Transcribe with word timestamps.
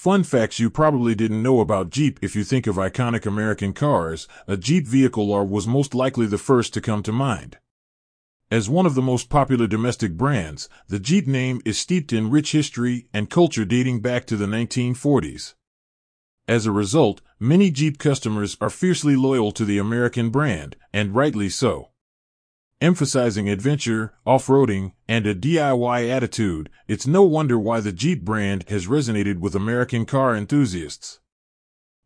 Fun 0.00 0.22
facts 0.22 0.58
you 0.58 0.70
probably 0.70 1.14
didn't 1.14 1.42
know 1.42 1.60
about 1.60 1.90
Jeep 1.90 2.18
if 2.22 2.34
you 2.34 2.42
think 2.42 2.66
of 2.66 2.76
iconic 2.76 3.26
American 3.26 3.74
cars, 3.74 4.26
a 4.46 4.56
Jeep 4.56 4.86
vehicle 4.86 5.30
R 5.30 5.44
was 5.44 5.66
most 5.66 5.94
likely 5.94 6.24
the 6.24 6.38
first 6.38 6.72
to 6.72 6.80
come 6.80 7.02
to 7.02 7.12
mind. 7.12 7.58
As 8.50 8.66
one 8.66 8.86
of 8.86 8.94
the 8.94 9.02
most 9.02 9.28
popular 9.28 9.66
domestic 9.66 10.16
brands, 10.16 10.70
the 10.88 10.98
Jeep 10.98 11.26
name 11.26 11.60
is 11.66 11.76
steeped 11.76 12.14
in 12.14 12.30
rich 12.30 12.52
history 12.52 13.08
and 13.12 13.28
culture 13.28 13.66
dating 13.66 14.00
back 14.00 14.24
to 14.28 14.38
the 14.38 14.46
1940s. 14.46 15.52
As 16.48 16.64
a 16.64 16.72
result, 16.72 17.20
many 17.38 17.70
Jeep 17.70 17.98
customers 17.98 18.56
are 18.58 18.70
fiercely 18.70 19.16
loyal 19.16 19.52
to 19.52 19.66
the 19.66 19.76
American 19.76 20.30
brand, 20.30 20.76
and 20.94 21.14
rightly 21.14 21.50
so. 21.50 21.89
Emphasizing 22.82 23.46
adventure, 23.46 24.14
off-roading, 24.24 24.92
and 25.06 25.26
a 25.26 25.34
DIY 25.34 26.08
attitude, 26.08 26.70
it's 26.88 27.06
no 27.06 27.22
wonder 27.22 27.58
why 27.58 27.78
the 27.78 27.92
Jeep 27.92 28.24
brand 28.24 28.64
has 28.70 28.86
resonated 28.86 29.38
with 29.38 29.54
American 29.54 30.06
car 30.06 30.34
enthusiasts. 30.34 31.20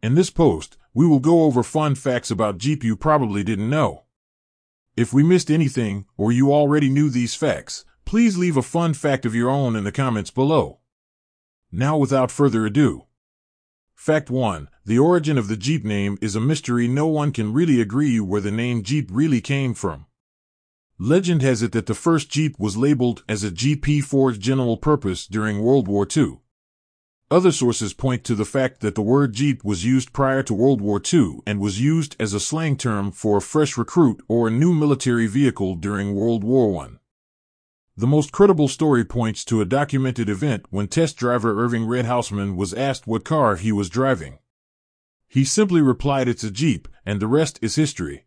In 0.00 0.14
this 0.14 0.30
post, 0.30 0.76
we 0.94 1.04
will 1.04 1.18
go 1.18 1.42
over 1.42 1.64
fun 1.64 1.96
facts 1.96 2.30
about 2.30 2.58
Jeep 2.58 2.84
you 2.84 2.94
probably 2.94 3.42
didn't 3.42 3.68
know. 3.68 4.04
If 4.96 5.12
we 5.12 5.24
missed 5.24 5.50
anything, 5.50 6.06
or 6.16 6.30
you 6.30 6.52
already 6.52 6.88
knew 6.88 7.10
these 7.10 7.34
facts, 7.34 7.84
please 8.04 8.38
leave 8.38 8.56
a 8.56 8.62
fun 8.62 8.94
fact 8.94 9.26
of 9.26 9.34
your 9.34 9.50
own 9.50 9.74
in 9.74 9.82
the 9.82 9.90
comments 9.90 10.30
below. 10.30 10.78
Now 11.72 11.96
without 11.96 12.30
further 12.30 12.64
ado. 12.64 13.06
Fact 13.96 14.30
1. 14.30 14.68
The 14.84 15.00
origin 15.00 15.36
of 15.36 15.48
the 15.48 15.56
Jeep 15.56 15.84
name 15.84 16.16
is 16.20 16.36
a 16.36 16.40
mystery 16.40 16.86
no 16.86 17.08
one 17.08 17.32
can 17.32 17.52
really 17.52 17.80
agree 17.80 18.20
where 18.20 18.40
the 18.40 18.52
name 18.52 18.84
Jeep 18.84 19.08
really 19.10 19.40
came 19.40 19.74
from. 19.74 20.06
Legend 21.02 21.40
has 21.40 21.62
it 21.62 21.72
that 21.72 21.86
the 21.86 21.94
first 21.94 22.28
Jeep 22.28 22.56
was 22.58 22.76
labeled 22.76 23.24
as 23.26 23.42
a 23.42 23.50
GP 23.50 24.04
Ford 24.04 24.38
General 24.38 24.76
Purpose 24.76 25.26
during 25.26 25.62
World 25.62 25.88
War 25.88 26.06
II. 26.14 26.40
Other 27.30 27.52
sources 27.52 27.94
point 27.94 28.22
to 28.24 28.34
the 28.34 28.44
fact 28.44 28.82
that 28.82 28.96
the 28.96 29.00
word 29.00 29.32
Jeep 29.32 29.64
was 29.64 29.82
used 29.82 30.12
prior 30.12 30.42
to 30.42 30.52
World 30.52 30.82
War 30.82 31.00
II 31.00 31.38
and 31.46 31.58
was 31.58 31.80
used 31.80 32.16
as 32.20 32.34
a 32.34 32.38
slang 32.38 32.76
term 32.76 33.12
for 33.12 33.38
a 33.38 33.40
fresh 33.40 33.78
recruit 33.78 34.22
or 34.28 34.46
a 34.46 34.50
new 34.50 34.74
military 34.74 35.26
vehicle 35.26 35.74
during 35.74 36.14
World 36.14 36.44
War 36.44 36.84
I. 36.84 36.88
The 37.96 38.06
most 38.06 38.30
credible 38.30 38.68
story 38.68 39.06
points 39.06 39.42
to 39.46 39.62
a 39.62 39.64
documented 39.64 40.28
event 40.28 40.66
when 40.68 40.86
test 40.86 41.16
driver 41.16 41.64
Irving 41.64 41.86
Red 41.86 42.04
Hausman 42.04 42.56
was 42.56 42.74
asked 42.74 43.06
what 43.06 43.24
car 43.24 43.56
he 43.56 43.72
was 43.72 43.88
driving. 43.88 44.38
He 45.26 45.46
simply 45.46 45.80
replied 45.80 46.28
it's 46.28 46.44
a 46.44 46.50
Jeep, 46.50 46.88
and 47.06 47.20
the 47.20 47.26
rest 47.26 47.58
is 47.62 47.76
history. 47.76 48.26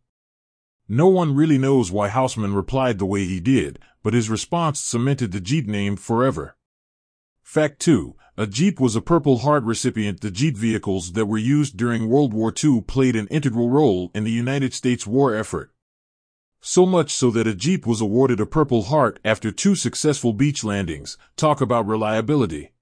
No 0.89 1.07
one 1.07 1.33
really 1.33 1.57
knows 1.57 1.91
why 1.91 2.09
Hausman 2.09 2.55
replied 2.55 2.99
the 2.99 3.05
way 3.05 3.23
he 3.25 3.39
did, 3.39 3.79
but 4.03 4.13
his 4.13 4.29
response 4.29 4.79
cemented 4.79 5.31
the 5.31 5.39
Jeep 5.39 5.65
name 5.65 5.95
forever. 5.95 6.57
Fact 7.41 7.79
2. 7.79 8.15
A 8.35 8.47
Jeep 8.47 8.79
was 8.79 8.95
a 8.95 9.01
Purple 9.01 9.39
Heart 9.39 9.63
recipient. 9.63 10.21
The 10.21 10.31
Jeep 10.31 10.57
vehicles 10.57 11.13
that 11.13 11.27
were 11.27 11.37
used 11.37 11.77
during 11.77 12.09
World 12.09 12.33
War 12.33 12.51
II 12.51 12.81
played 12.81 13.15
an 13.15 13.27
integral 13.27 13.69
role 13.69 14.11
in 14.13 14.23
the 14.23 14.31
United 14.31 14.73
States 14.73 15.07
war 15.07 15.35
effort. 15.35 15.71
So 16.59 16.85
much 16.85 17.11
so 17.13 17.29
that 17.31 17.47
a 17.47 17.55
Jeep 17.55 17.85
was 17.85 18.01
awarded 18.01 18.39
a 18.39 18.45
Purple 18.45 18.83
Heart 18.83 19.19
after 19.23 19.51
two 19.51 19.75
successful 19.75 20.33
beach 20.33 20.63
landings. 20.63 21.17
Talk 21.37 21.61
about 21.61 21.87
reliability. 21.87 22.72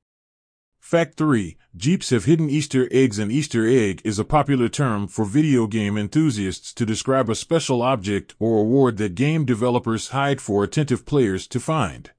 Fact 0.92 1.16
3. 1.16 1.56
Jeeps 1.74 2.10
have 2.10 2.26
hidden 2.26 2.50
Easter 2.50 2.90
eggs. 2.92 3.18
An 3.18 3.32
Easter 3.32 3.66
egg 3.66 4.02
is 4.04 4.20
a 4.20 4.26
popular 4.26 4.68
term 4.68 5.08
for 5.08 5.24
video 5.24 5.66
game 5.66 5.98
enthusiasts 5.98 6.74
to 6.74 6.86
describe 6.86 7.30
a 7.30 7.34
special 7.34 7.82
object 7.82 8.36
or 8.40 8.60
award 8.60 8.98
that 8.98 9.16
game 9.16 9.46
developers 9.46 10.10
hide 10.10 10.42
for 10.42 10.66
attentive 10.66 11.06
players 11.06 11.48
to 11.48 11.62
find. 11.62 12.12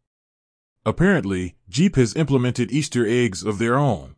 Apparently, 0.86 1.54
Jeep 1.68 1.96
has 1.96 2.16
implemented 2.16 2.72
Easter 2.72 3.06
eggs 3.06 3.42
of 3.42 3.58
their 3.58 3.76
own. 3.76 4.14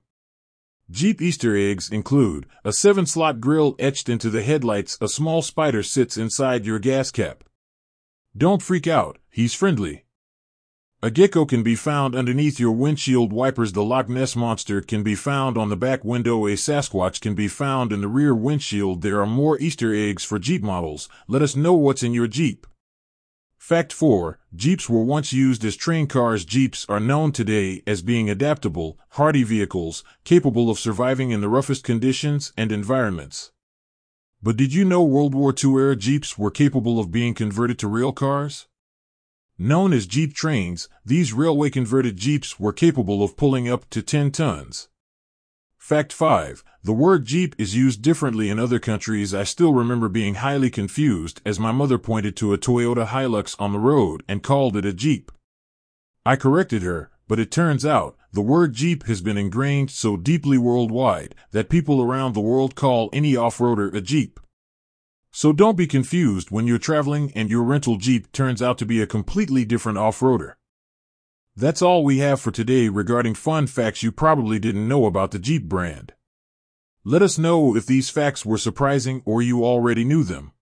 Jeep 0.89 1.21
Easter 1.21 1.57
eggs 1.57 1.91
include 1.91 2.47
a 2.65 2.73
seven 2.73 3.07
slot 3.07 3.41
grill 3.41 3.75
etched 3.81 4.09
into 4.09 4.31
the 4.31 4.45
headlights, 4.45 4.97
a 5.01 5.09
small 5.09 5.43
spider 5.43 5.83
sits 5.83 6.17
inside 6.17 6.65
your 6.65 6.79
gas 6.79 7.11
cap. 7.11 7.43
Don't 8.37 8.63
freak 8.63 8.87
out, 8.87 9.19
he's 9.33 9.53
friendly. 9.53 10.04
A 11.05 11.11
gecko 11.11 11.45
can 11.45 11.63
be 11.63 11.75
found 11.75 12.17
underneath 12.17 12.59
your 12.59 12.73
windshield 12.73 13.31
wipers. 13.31 13.73
The 13.73 13.85
Loch 13.85 14.09
Ness 14.09 14.35
Monster 14.35 14.81
can 14.81 15.03
be 15.03 15.15
found 15.15 15.59
on 15.59 15.69
the 15.69 15.77
back 15.77 16.03
window. 16.03 16.47
A 16.47 16.53
Sasquatch 16.57 17.21
can 17.21 17.35
be 17.35 17.47
found 17.47 17.93
in 17.93 18.01
the 18.01 18.09
rear 18.09 18.35
windshield. 18.35 19.03
There 19.03 19.21
are 19.21 19.27
more 19.27 19.59
Easter 19.59 19.93
eggs 19.93 20.25
for 20.25 20.39
Jeep 20.39 20.63
models. 20.63 21.11
Let 21.29 21.43
us 21.43 21.55
know 21.55 21.75
what's 21.75 22.03
in 22.03 22.15
your 22.15 22.27
Jeep. 22.27 22.67
Fact 23.59 23.93
4. 23.93 24.39
Jeeps 24.57 24.89
were 24.89 25.05
once 25.05 25.31
used 25.31 25.63
as 25.67 25.77
train 25.77 26.07
cars. 26.07 26.47
Jeeps 26.47 26.87
are 26.89 27.01
known 27.01 27.33
today 27.33 27.83
as 27.87 28.01
being 28.01 28.31
adaptable, 28.31 28.99
hardy 29.11 29.43
vehicles, 29.43 30.05
capable 30.25 30.71
of 30.71 30.79
surviving 30.79 31.33
in 31.33 31.43
the 31.43 31.51
roughest 31.51 31.85
conditions 31.85 32.55
and 32.57 32.73
environments. 32.73 33.53
But 34.43 34.57
did 34.57 34.73
you 34.73 34.87
know 34.87 35.03
World 35.03 35.35
War 35.35 35.53
II 35.53 35.75
era 35.75 35.97
Jeeps 35.97 36.39
were 36.39 36.51
capable 36.51 36.99
of 36.99 37.13
being 37.13 37.35
converted 37.35 37.79
to 37.81 37.89
rail 37.89 38.13
cars? 38.13 38.69
Known 39.59 39.93
as 39.93 40.07
Jeep 40.07 40.35
trains, 40.35 40.89
these 41.05 41.33
railway 41.33 41.71
converted 41.71 42.17
Jeeps 42.17 42.59
were 42.59 42.73
capable 42.73 43.23
of 43.23 43.37
pulling 43.37 43.69
up 43.69 43.89
to 43.91 44.03
10 44.03 44.33
tons. 44.33 44.89
Fact 45.79 46.13
5. 46.13 46.65
The 46.83 46.93
word 46.93 47.25
Jeep 47.25 47.55
is 47.57 47.77
used 47.77 48.03
differently 48.03 48.51
in 48.51 48.59
other 48.59 48.81
countries. 48.81 49.33
I 49.33 49.45
still 49.45 49.73
remember 49.73 50.09
being 50.09 50.37
highly 50.37 50.71
confused 50.71 51.41
as 51.47 51.61
my 51.61 51.71
mother 51.71 51.99
pointed 51.99 52.35
to 52.37 52.53
a 52.53 52.59
Toyota 52.59 53.07
Hilux 53.07 53.55
on 53.61 53.73
the 53.73 53.79
road 53.79 54.25
and 54.27 54.43
called 54.43 54.77
it 54.77 54.85
a 54.85 54.93
Jeep. 54.93 55.31
I 56.27 56.35
corrected 56.35 56.83
her, 56.83 57.11
but 57.29 57.39
it 57.39 57.53
turns 57.53 57.87
out 57.87 58.17
the 58.33 58.41
word 58.41 58.73
Jeep 58.73 59.07
has 59.07 59.21
been 59.21 59.39
ingrained 59.39 59.93
so 59.93 60.17
deeply 60.17 60.59
worldwide 60.59 61.37
that 61.53 61.69
people 61.69 62.03
around 62.03 62.35
the 62.35 62.41
world 62.41 62.75
call 62.75 63.09
any 63.13 63.37
off-roader 63.37 63.95
a 63.95 64.01
Jeep. 64.01 64.41
So 65.37 65.53
don't 65.53 65.77
be 65.77 65.89
confused 65.89 66.53
when 66.53 66.69
you're 66.69 66.79
traveling 66.79 67.33
and 67.35 67.51
your 67.51 67.65
rental 67.65 67.97
Jeep 67.97 68.31
turns 68.31 68.63
out 68.63 68.79
to 68.79 68.87
be 68.87 69.03
a 69.03 69.07
completely 69.07 69.65
different 69.65 69.99
off-roader. 69.99 70.55
That's 71.57 71.83
all 71.83 72.05
we 72.05 72.19
have 72.19 72.41
for 72.41 72.53
today 72.53 72.89
regarding 72.89 73.35
fun 73.35 73.67
facts 73.67 74.05
you 74.05 74.13
probably 74.13 74.61
didn't 74.61 74.87
know 74.87 75.07
about 75.07 75.33
the 75.33 75.41
Jeep 75.41 75.65
brand. 75.65 76.13
Let 77.03 77.21
us 77.21 77.37
know 77.37 77.75
if 77.75 77.85
these 77.85 78.11
facts 78.11 78.47
were 78.47 78.59
surprising 78.59 79.23
or 79.25 79.43
you 79.43 79.65
already 79.65 80.05
knew 80.05 80.23
them. 80.23 80.53